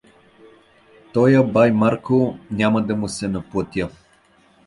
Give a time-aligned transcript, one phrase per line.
[1.13, 3.89] —Тоя бай Марко, няма да му се наплатя.